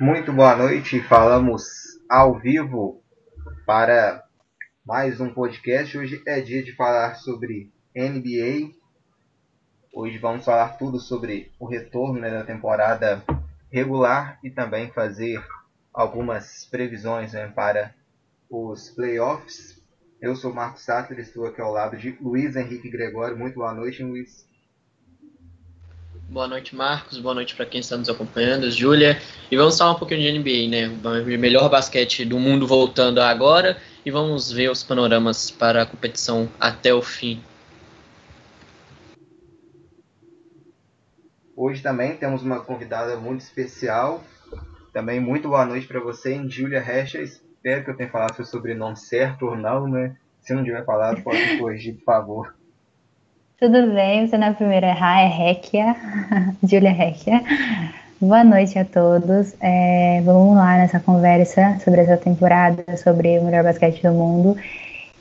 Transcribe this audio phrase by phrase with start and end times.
[0.00, 1.64] Muito boa noite, falamos
[2.08, 3.02] ao vivo
[3.66, 4.22] para
[4.86, 5.98] mais um podcast.
[5.98, 8.76] Hoje é dia de falar sobre NBA.
[9.92, 13.24] Hoje vamos falar tudo sobre o retorno né, da temporada
[13.72, 15.44] regular e também fazer
[15.92, 17.92] algumas previsões né, para
[18.48, 19.82] os playoffs.
[20.20, 23.36] Eu sou Marcos Sattler, estou aqui ao lado de Luiz Henrique Gregório.
[23.36, 24.46] Muito boa noite, Luiz.
[26.30, 27.18] Boa noite, Marcos.
[27.18, 29.18] Boa noite para quem está nos acompanhando, Júlia.
[29.50, 30.86] E vamos falar um pouquinho de NBA, né?
[30.86, 36.46] O melhor basquete do mundo voltando agora e vamos ver os panoramas para a competição
[36.60, 37.42] até o fim.
[41.56, 44.22] Hoje também temos uma convidada muito especial.
[44.92, 47.22] Também muito boa noite para você, Júlia Recha.
[47.22, 50.14] Espero que eu tenha falado seu sobrenome certo ou não, né?
[50.42, 52.57] Se não tiver falado, pode corrigir, por favor.
[53.58, 54.24] Tudo bem?
[54.24, 55.96] Você na primeira errar é Rekia,
[56.62, 57.42] Julia Rekia.
[58.20, 59.52] Boa noite a todos.
[59.60, 64.56] É, vamos lá nessa conversa sobre essa temporada, sobre o melhor basquete do mundo.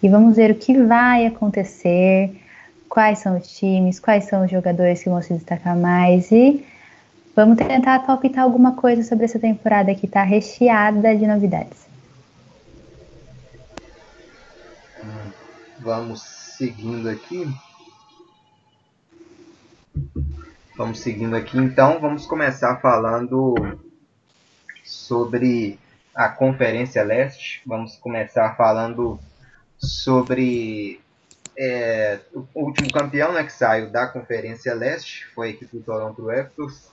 [0.04, 2.40] E vamos ver o que vai acontecer,
[2.88, 6.32] quais são os times, quais são os jogadores que vão se destacar mais.
[6.32, 6.64] E
[7.36, 11.88] vamos tentar palpitar alguma coisa sobre essa temporada que está recheada de novidades.
[15.80, 17.52] Vamos seguindo aqui.
[20.78, 23.56] Vamos seguindo aqui então, vamos começar falando
[24.84, 25.80] sobre
[26.14, 27.64] a Conferência Leste.
[27.66, 29.20] Vamos começar falando
[29.80, 31.02] sobre
[31.58, 36.28] é, o último campeão né, que saiu da Conferência Leste, foi a equipe do Toronto
[36.28, 36.92] Raptors.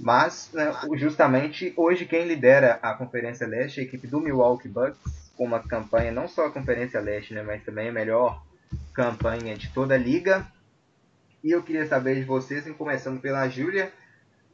[0.00, 5.30] Mas, né, justamente, hoje quem lidera a Conferência Leste é a equipe do Milwaukee Bucks,
[5.36, 8.42] com uma campanha não só a Conferência Leste, né, mas também a melhor
[8.92, 10.44] campanha de toda a liga.
[11.46, 13.92] E eu queria saber de vocês, começando pela Júlia,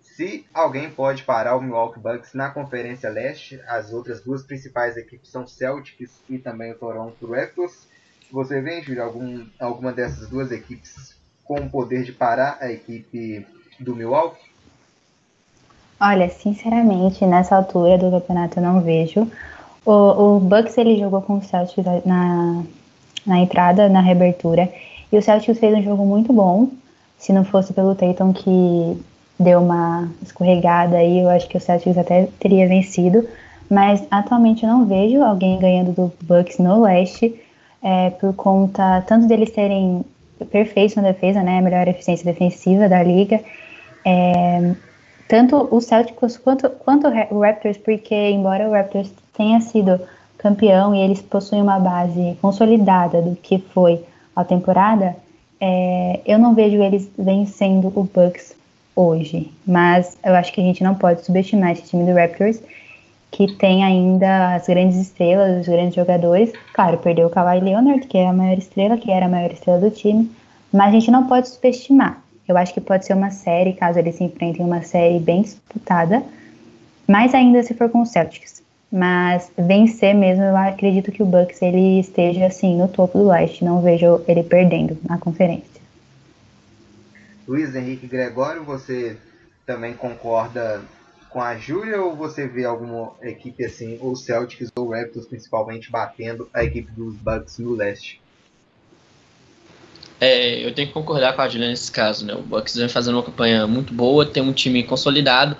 [0.02, 3.58] se alguém pode parar o Milwaukee Bucks na Conferência Leste.
[3.66, 7.88] As outras duas principais equipes são Celtics e também o Toronto Raptors.
[8.30, 13.46] Você vê, Júlia, algum, alguma dessas duas equipes com o poder de parar a equipe
[13.80, 14.50] do Milwaukee?
[15.98, 19.32] Olha, sinceramente, nessa altura do campeonato eu não vejo.
[19.82, 22.62] O, o Bucks ele jogou com o Celtics na,
[23.24, 24.70] na entrada, na reabertura,
[25.10, 26.81] e o Celtics fez um jogo muito bom
[27.22, 29.00] se não fosse pelo Tatum que
[29.38, 33.28] deu uma escorregada aí, eu acho que o Celtics até teria vencido.
[33.70, 37.40] Mas atualmente eu não vejo alguém ganhando do Bucks no leste,
[37.80, 40.04] é, por conta tanto deles serem
[40.50, 43.40] perfeitos na defesa, né, a melhor eficiência defensiva da liga,
[44.04, 44.74] é,
[45.28, 50.00] tanto o Celtics quanto, quanto o Raptors, porque embora o Raptors tenha sido
[50.38, 54.04] campeão e eles possuem uma base consolidada do que foi
[54.34, 55.14] a temporada,
[55.64, 58.52] é, eu não vejo eles vencendo o Bucks
[58.96, 62.60] hoje, mas eu acho que a gente não pode subestimar esse time do Raptors,
[63.30, 66.52] que tem ainda as grandes estrelas, os grandes jogadores.
[66.74, 69.78] Claro, perdeu o Kawhi Leonard, que é a maior estrela, que era a maior estrela
[69.78, 70.28] do time,
[70.72, 72.20] mas a gente não pode subestimar.
[72.48, 76.24] Eu acho que pode ser uma série, caso eles se enfrentem, uma série bem disputada,
[77.06, 78.61] mais ainda se for com o Celtics.
[78.92, 83.64] Mas vencer mesmo, eu acredito que o Bucks ele esteja assim no topo do leste.
[83.64, 85.80] Não vejo ele perdendo na conferência.
[87.48, 89.16] Luiz Henrique Gregório, você
[89.64, 90.82] também concorda
[91.30, 96.48] com a Júlia ou você vê alguma equipe assim, ou Celtics ou Raptors principalmente, batendo
[96.52, 98.20] a equipe dos Bucks no leste?
[100.20, 102.34] É, eu tenho que concordar com a Júlia nesse caso, né?
[102.34, 105.56] O Bucks vem fazendo uma campanha muito boa, tem um time consolidado,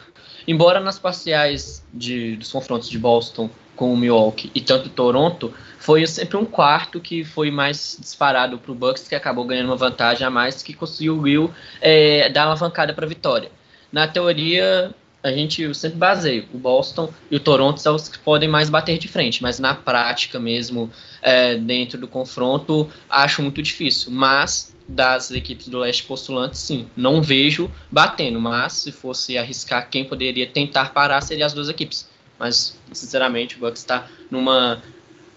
[0.47, 6.07] Embora nas parciais de, dos confrontos de Boston com o Milwaukee e tanto Toronto, foi
[6.07, 10.27] sempre um quarto que foi mais disparado para o Bucks, que acabou ganhando uma vantagem
[10.27, 11.51] a mais, que conseguiu
[11.81, 13.51] é, dar uma vancada para a vitória.
[13.91, 18.49] Na teoria, a gente sempre baseia o Boston e o Toronto são os que podem
[18.49, 20.91] mais bater de frente, mas na prática mesmo,
[21.21, 24.11] é, dentro do confronto, acho muito difícil.
[24.11, 26.89] Mas das equipes do leste postulantes, sim.
[26.97, 32.09] Não vejo batendo, mas se fosse arriscar quem poderia tentar parar, seria as duas equipes.
[32.39, 34.83] Mas, sinceramente, o Bucks está numa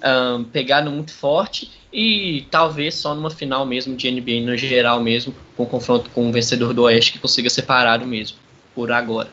[0.03, 5.33] um, pegada muito forte e talvez só numa final mesmo de NBA no geral mesmo,
[5.56, 8.38] com confronto com o vencedor do Oeste que consiga separado mesmo,
[8.74, 9.30] por agora.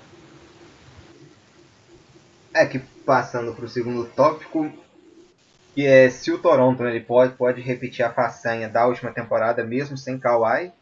[2.55, 4.70] É que passando para o segundo tópico,
[5.75, 9.65] que é se o Toronto né, ele pode, pode repetir a façanha da última temporada
[9.65, 10.73] mesmo sem Kawhi.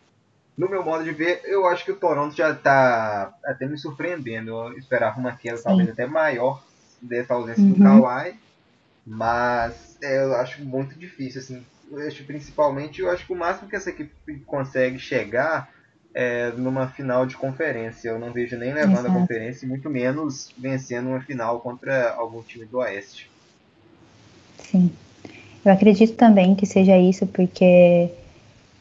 [0.56, 4.50] No meu modo de ver, eu acho que o Toronto já está até me surpreendendo.
[4.50, 6.62] Eu esperava uma queda talvez até maior
[7.00, 7.72] dessa ausência uhum.
[7.72, 8.34] do Kawhi,
[9.06, 11.64] mas é, eu acho muito difícil assim.
[11.90, 15.70] Eu acho, principalmente, eu acho que o máximo que essa equipe consegue chegar
[16.12, 18.10] é, numa final de conferência.
[18.10, 19.10] Eu não vejo nem levando Exato.
[19.10, 23.30] a conferência, muito menos vencendo uma final contra algum time do Oeste.
[24.70, 24.90] Sim.
[25.64, 28.08] Eu acredito também que seja isso, porque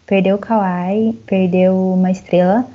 [0.06, 2.66] perdeu o Kawhi, perdeu uma estrela,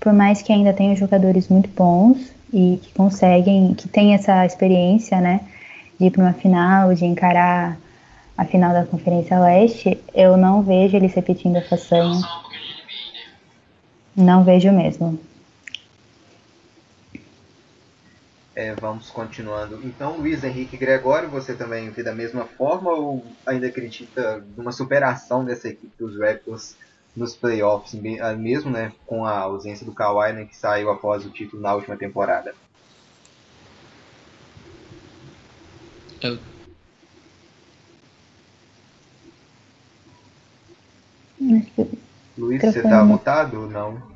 [0.00, 5.20] por mais que ainda tenha jogadores muito bons e que conseguem, que tem essa experiência,
[5.20, 5.40] né,
[5.98, 7.78] de ir para uma final, de encarar
[8.36, 12.20] a final da Conferência Leste, eu não vejo eles repetindo a façanha.
[14.16, 15.18] Não vejo mesmo.
[18.54, 19.82] É, vamos continuando.
[19.82, 25.44] Então, Luiz Henrique Gregório, você também vê da mesma forma ou ainda acredita numa superação
[25.44, 26.76] dessa equipe dos Raptors
[27.16, 31.32] nos playoffs, ah, mesmo né, com a ausência do Kawhi, né, que saiu após o
[31.32, 32.54] título na última temporada?
[36.22, 36.40] Eu-
[42.36, 43.66] Luiz, você tá mu- mutado?
[43.68, 44.11] Não.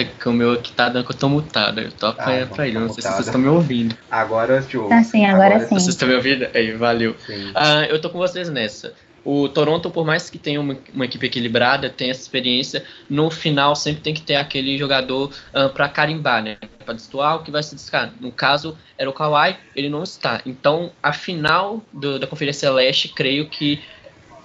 [0.00, 1.80] É que o meu aqui tá dando que eu tô mutado.
[1.80, 2.74] Eu tô apanhando então pra ele.
[2.74, 3.96] tá Não sei se vocês estão me ouvindo.
[4.10, 4.92] Agora eu te ouço.
[4.92, 5.68] Ah, sim, agora sim.
[5.74, 6.46] Vocês estão me ouvindo?
[6.54, 7.16] Aí, valeu.
[7.54, 8.92] Ah, eu tô com vocês nessa.
[9.24, 13.74] O Toronto, por mais que tenha uma, uma equipe equilibrada, tenha essa experiência, no final
[13.74, 16.56] sempre tem que ter aquele jogador ah, pra carimbar, né?
[16.84, 18.12] Pra destoar o que vai se descar.
[18.20, 20.40] No caso, era o Kawhi, ele não está.
[20.46, 23.82] Então, a final do- da Conferência Leste, creio que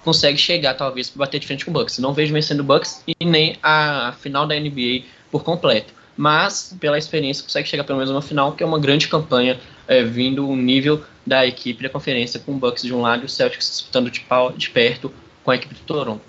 [0.02, 1.98] consegue chegar, talvez, para bater de frente com o Bucks.
[1.98, 5.92] Não vejo vencendo o Bucks e nem a final da NBA por completo.
[6.16, 9.58] Mas, pela experiência, consegue chegar pelo menos uma final, que é uma grande campanha,
[9.88, 13.24] é, vindo o nível da equipe da conferência, com o Bucks de um lado e
[13.24, 15.10] o Celtics disputando de, pau- de perto
[15.42, 16.20] com a equipe do Toronto.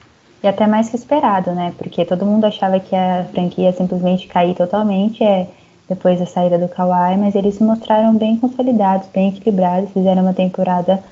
[0.42, 1.74] E até mais que esperado, né?
[1.78, 5.48] Porque todo mundo achava que a franquia ia simplesmente cair totalmente é,
[5.88, 10.34] depois da saída do Kawhi, mas eles se mostraram bem consolidados, bem equilibrados, fizeram uma
[10.34, 11.04] temporada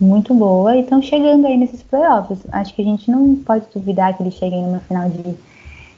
[0.00, 2.38] muito boa e estão chegando aí nesses playoffs.
[2.52, 5.34] Acho que a gente não pode duvidar que eles cheguem numa final de,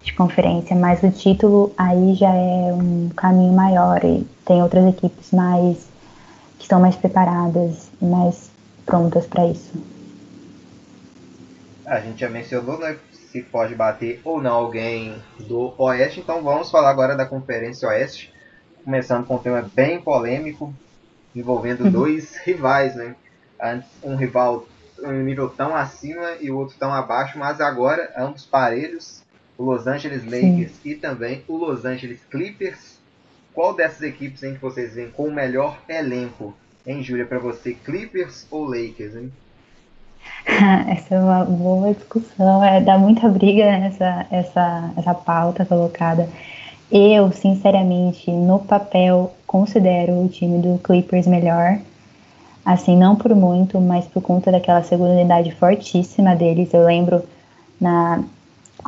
[0.02, 5.30] de conferência, mas o título aí já é um caminho maior e tem outras equipes
[5.30, 5.88] mais
[6.56, 8.50] que estão mais preparadas e mais
[8.86, 9.72] prontas para isso.
[11.86, 16.70] A gente já mencionou né, se pode bater ou não alguém do Oeste, então vamos
[16.70, 18.32] falar agora da Conferência Oeste,
[18.84, 20.72] começando com um tema bem polêmico,
[21.34, 21.90] envolvendo Uhum.
[21.90, 23.14] dois rivais, né?
[23.62, 24.66] Antes, um rival
[25.02, 29.22] um nível tão acima e o outro tão abaixo, mas agora ambos parelhos,
[29.60, 32.98] o Los Angeles Lakers e também o Los Angeles Clippers.
[33.52, 36.54] Qual dessas equipes hein, que vocês veem com o melhor elenco?
[36.86, 39.30] Hein, Júlia, para você, Clippers ou Lakers, hein?
[40.88, 46.26] Essa é uma boa discussão, é, dá muita briga nessa essa, essa pauta colocada.
[46.90, 51.78] Eu, sinceramente, no papel, considero o time do Clippers melhor.
[52.64, 56.72] Assim, não por muito, mas por conta daquela segunda unidade fortíssima deles.
[56.72, 57.22] Eu lembro
[57.80, 58.22] na,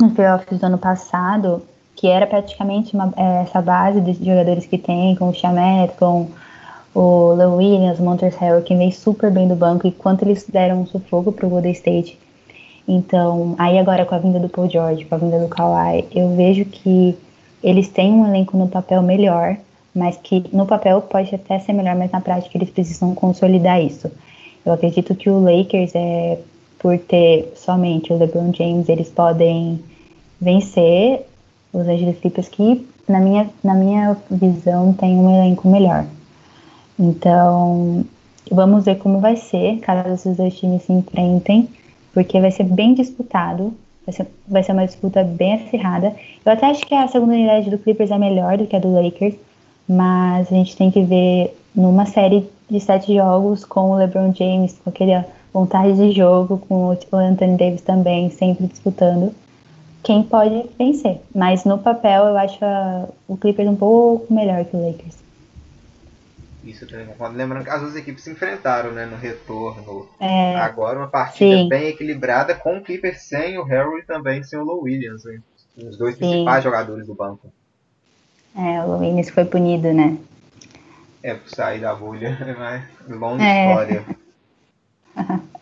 [0.01, 1.63] nos playoffs do ano passado,
[1.95, 6.29] que era praticamente uma, é, essa base de jogadores que tem, com o Chamet, com
[6.95, 10.45] o Lou Williams, o Montrezl Harrell, que veio super bem do banco, e quanto eles
[10.49, 12.19] deram um sufoco pro Golden State.
[12.87, 16.35] Então, aí agora com a vinda do Paul George, com a vinda do Kawhi, eu
[16.35, 17.17] vejo que
[17.63, 19.57] eles têm um elenco no papel melhor,
[19.95, 24.11] mas que no papel pode até ser melhor, mas na prática eles precisam consolidar isso.
[24.65, 26.39] Eu acredito que o Lakers, é,
[26.83, 29.81] por ter somente o LeBron James, eles podem
[30.41, 31.25] vencer
[31.73, 36.05] os Angeles Clippers, que na minha, na minha visão tem um elenco melhor.
[36.99, 38.05] Então,
[38.51, 41.69] vamos ver como vai ser caso esses dois times se enfrentem,
[42.13, 43.73] porque vai ser bem disputado,
[44.05, 46.15] vai ser, vai ser uma disputa bem acirrada.
[46.45, 48.93] Eu até acho que a segunda unidade do Clippers é melhor do que a do
[48.93, 49.37] Lakers,
[49.89, 54.79] mas a gente tem que ver numa série de sete jogos com o LeBron James,
[54.83, 59.35] com aquela vontade de jogo, com o Anthony Davis também sempre disputando,
[60.03, 61.21] quem pode vencer.
[61.35, 65.17] Mas no papel eu acho a, o Clippers um pouco melhor que o Lakers.
[66.65, 67.37] Isso eu também concordo.
[67.37, 70.09] Lembrando que as duas equipes se enfrentaram né, no retorno.
[70.21, 71.69] É, Agora uma partida Sim.
[71.69, 75.25] bem equilibrada com o Clippers sem o Harry e também sem o Low Williams.
[75.25, 75.41] Né?
[75.77, 76.21] Os dois Sim.
[76.21, 77.53] principais jogadores do banco.
[78.57, 80.17] é, o Williams foi punido, né?
[81.23, 83.69] É, por sair da bolha, mas longa É.
[83.69, 84.05] história.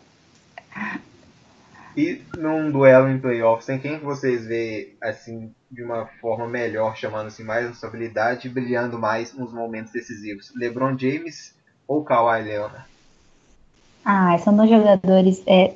[1.95, 6.95] E num duelo em playoffs, tem quem que vocês vê assim de uma forma melhor,
[6.95, 10.53] chamando assim mais responsabilidade, brilhando mais nos momentos decisivos?
[10.55, 11.53] LeBron James
[11.87, 12.85] ou Kawhi Leonard?
[14.05, 15.73] Ah, são dois jogadores é,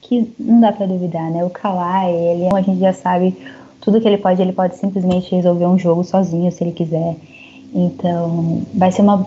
[0.00, 1.44] que não dá pra duvidar, né?
[1.44, 3.36] O Kawhi, ele, a gente já sabe
[3.80, 7.14] tudo que ele pode, ele pode simplesmente resolver um jogo sozinho se ele quiser.
[7.74, 9.26] Então, vai ser uma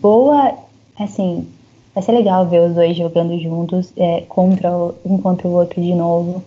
[0.00, 0.52] boa,
[0.98, 1.48] assim,
[1.96, 5.80] vai ser legal ver os dois jogando juntos, é, contra o- um contra o outro
[5.80, 6.44] de novo.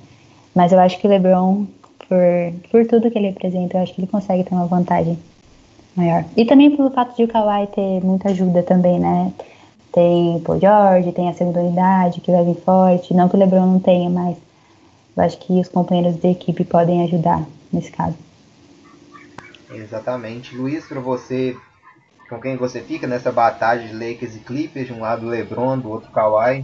[0.53, 1.65] Mas eu acho que o LeBron
[2.07, 2.17] por,
[2.69, 5.17] por tudo que ele apresenta, eu acho que ele consegue ter uma vantagem
[5.95, 6.23] maior.
[6.37, 9.33] E também pelo fato de o Kawhi ter muita ajuda também, né?
[9.91, 13.11] Tem Paul George, tem a segunda unidade que vai vir forte.
[13.15, 14.37] Não que o LeBron não tenha, mas
[15.17, 18.15] eu acho que os companheiros da equipe podem ajudar nesse caso.
[19.71, 20.55] Exatamente.
[20.55, 21.55] Luiz, para você,
[22.29, 24.87] com quem você fica nessa batalha de Lakers e Clippers?
[24.87, 26.63] De um lado LeBron, do outro Kawhi.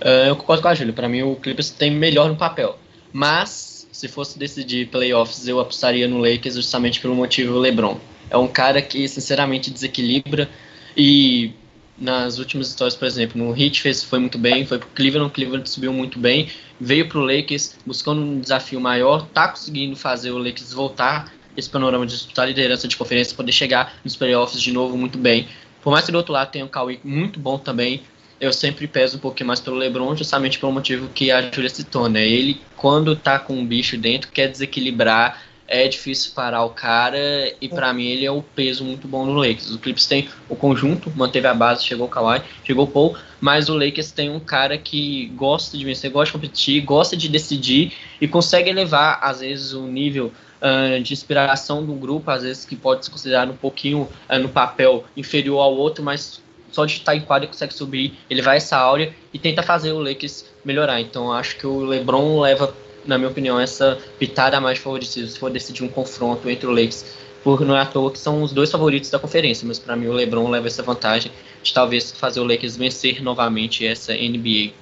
[0.00, 0.92] Uh, eu concordo com a Júlia.
[0.92, 2.76] Para mim, o Clippers tem melhor no papel.
[3.12, 7.96] Mas, se fosse decidir playoffs, eu apostaria no Lakers justamente pelo motivo LeBron.
[8.28, 10.50] É um cara que, sinceramente, desequilibra
[10.96, 11.52] e
[11.96, 15.68] nas últimas histórias, por exemplo, no Heat fez, foi muito bem, foi pro Cleveland, Cleveland
[15.68, 20.74] subiu muito bem, veio pro Lakers buscando um desafio maior, tá conseguindo fazer o Lakers
[20.74, 25.18] voltar esse panorama de disputar liderança de conferência, poder chegar nos playoffs de novo muito
[25.18, 25.48] bem.
[25.82, 28.02] Por mais que do outro lado tenha o Kawhi muito bom também,
[28.40, 32.08] eu sempre peso um pouquinho mais pelo LeBron, justamente pelo motivo que a Julia citou,
[32.08, 32.26] né?
[32.26, 37.18] Ele, quando tá com um bicho dentro, quer desequilibrar é difícil parar o cara
[37.60, 39.70] e para mim ele é o peso muito bom no Lakers.
[39.70, 43.68] O Clips tem o conjunto, manteve a base, chegou o Kawhi, chegou o Paul, mas
[43.68, 47.92] o Lakers tem um cara que gosta de vencer, gosta de competir, gosta de decidir
[48.20, 52.76] e consegue elevar às vezes o nível uh, de inspiração do grupo, às vezes que
[52.76, 57.14] pode se considerar um pouquinho uh, no papel inferior ao outro, mas só de estar
[57.14, 61.00] em quadra consegue subir, ele vai essa áurea e tenta fazer o Lakers melhorar.
[61.00, 62.74] Então acho que o LeBron leva
[63.08, 67.04] na minha opinião, essa pitada mais favorecida se for decidir um confronto entre o Lakers.
[67.42, 70.08] Porque não é à toa que são os dois favoritos da conferência, mas para mim
[70.08, 71.30] o LeBron leva essa vantagem
[71.62, 74.72] de talvez fazer o Lakers vencer novamente essa NBA.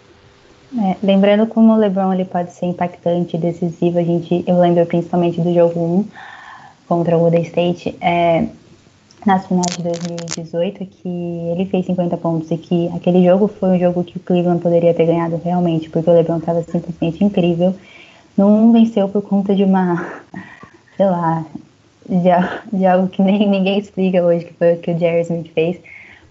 [0.77, 5.41] É, lembrando como o LeBron ele pode ser impactante, decisivo, a gente, eu lembro principalmente
[5.41, 6.09] do jogo 1
[6.89, 8.47] contra o Golden State, é,
[9.25, 13.79] nas finais de 2018, que ele fez 50 pontos e que aquele jogo foi um
[13.79, 17.75] jogo que o Cleveland poderia ter ganhado realmente, porque o LeBron estava simplesmente incrível
[18.37, 20.23] não venceu por conta de uma,
[20.97, 21.45] sei lá,
[22.09, 25.53] de, de algo que nem ninguém explica hoje, que foi o que o Jerry Smith
[25.53, 25.79] fez.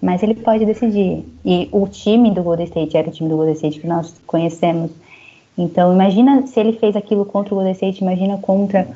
[0.02, 1.26] Mas ele pode decidir.
[1.46, 4.92] E o time do Golden State era o time do Golden State que nós conhecemos.
[5.58, 8.88] Então, imagina se ele fez aquilo contra o Golden State, imagina contra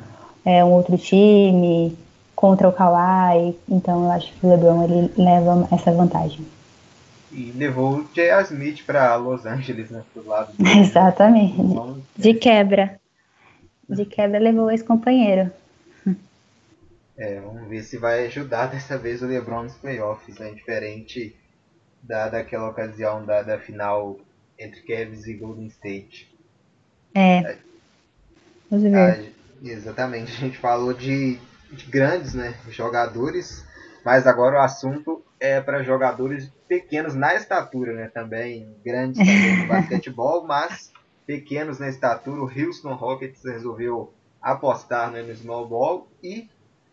[0.44, 1.96] é, um outro time,
[2.36, 3.56] contra o Kawhi.
[3.68, 6.40] Então, eu acho que o LeBron ele leva essa vantagem.
[7.30, 8.42] E levou o J.R.
[8.44, 10.02] Smith para Los Angeles, né?
[10.12, 10.66] Pro lado do...
[10.66, 11.56] Exatamente.
[11.56, 12.02] Vamos...
[12.16, 12.98] De quebra.
[13.88, 15.50] De quebra levou esse companheiro.
[17.16, 20.52] É, vamos ver se vai ajudar dessa vez o LeBron nos playoffs, né?
[20.52, 21.34] Diferente
[22.02, 24.18] da, daquela ocasião da, da final
[24.58, 26.32] entre Cavs e Golden State.
[27.14, 27.56] É.
[28.70, 28.96] Vamos ver.
[28.96, 30.32] A, exatamente.
[30.32, 31.38] A gente falou de,
[31.72, 33.64] de grandes né, jogadores,
[34.04, 38.08] mas agora o assunto é para jogadores pequenos na estatura, né?
[38.08, 40.92] Também grandes também no basquetebol, mas
[41.26, 42.40] pequenos na estatura.
[42.40, 46.48] O Houston Rockets resolveu apostar né, no small ball e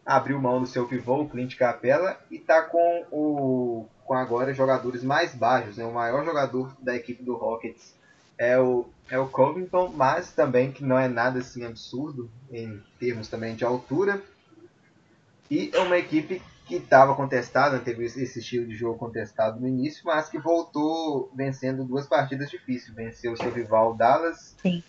[0.05, 5.03] abriu mão do seu pivô, o Clint Capella, e está com o com agora jogadores
[5.03, 5.77] mais baixos.
[5.77, 5.85] Né?
[5.85, 7.95] O maior jogador da equipe do Rockets
[8.37, 13.27] é o, é o Covington, mas também que não é nada assim absurdo em termos
[13.27, 14.21] também de altura.
[15.49, 20.01] E é uma equipe que estava contestado, teve esse estilo de jogo contestado no início,
[20.03, 22.95] mas que voltou vencendo duas partidas difíceis.
[22.95, 24.55] Venceu o seu rival Dallas.
[24.61, 24.83] Sim.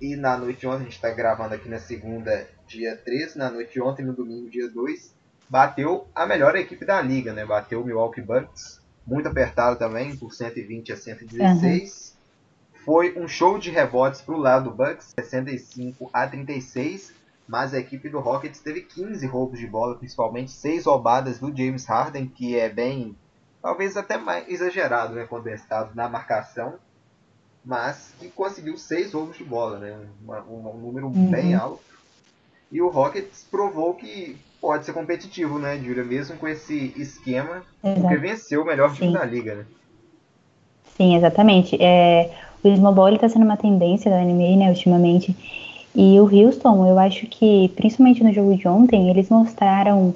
[0.00, 3.50] E na noite de ontem, a gente está gravando aqui na segunda, dia 3, na
[3.50, 5.14] noite de ontem, no domingo, dia 2,
[5.48, 7.46] bateu a melhor equipe da liga, né?
[7.46, 12.16] Bateu o Milwaukee Bucks, muito apertado também, por 120 a 116.
[12.16, 12.84] Uhum.
[12.84, 17.78] Foi um show de rebotes para o lado do Bucks, 65 a 36 mas a
[17.78, 22.58] equipe do Rockets teve 15 roubos de bola, principalmente 6 roubadas do James Harden, que
[22.58, 23.16] é bem,
[23.60, 26.74] talvez até mais exagerado, né, contestado na marcação,
[27.64, 31.30] mas que conseguiu 6 roubos de bola, né, um, um número uhum.
[31.30, 31.82] bem alto.
[32.70, 38.00] E o Rockets provou que pode ser competitivo, né, Júlia, mesmo com esse esquema, Exato.
[38.00, 39.12] porque venceu o melhor time Sim.
[39.12, 39.66] da liga, né.
[40.96, 41.76] Sim, exatamente.
[41.82, 42.30] É,
[42.62, 45.36] o Small Ball está sendo uma tendência da NBA, né, ultimamente,
[45.94, 50.14] e o Houston, eu acho que, principalmente no jogo de ontem, eles mostraram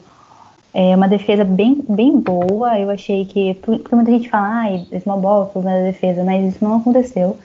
[0.73, 2.79] é, uma defesa bem, bem boa.
[2.79, 6.65] Eu achei que, porque muita gente fala, ah, small ball, problema da defesa, mas isso
[6.65, 7.37] não aconteceu.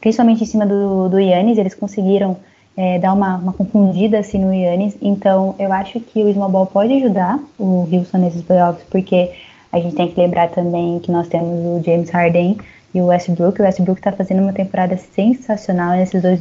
[0.00, 2.36] Principalmente em cima do, do Yannis, eles conseguiram
[2.76, 4.96] é, dar uma, uma confundida assim no Yannis.
[5.00, 9.32] Então, eu acho que o small ball pode ajudar o Houston nesses playoffs, porque
[9.72, 12.58] a gente tem que lembrar também que nós temos o James Harden
[12.94, 13.60] e o Westbrook.
[13.60, 16.40] O Westbrook está fazendo uma temporada sensacional nesses dois,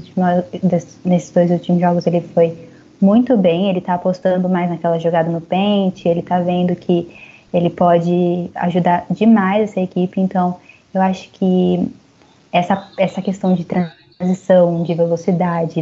[1.03, 2.07] nesses dois últimos jogos.
[2.07, 2.69] Ele foi
[3.01, 3.69] muito bem.
[3.69, 6.07] Ele está apostando mais naquela jogada no pente.
[6.07, 7.09] Ele está vendo que
[7.53, 10.19] ele pode ajudar demais essa equipe.
[10.19, 10.57] Então,
[10.93, 11.91] eu acho que
[12.51, 15.79] essa, essa questão de transição, de velocidade,